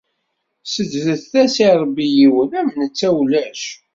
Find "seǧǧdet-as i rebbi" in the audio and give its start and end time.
0.63-2.05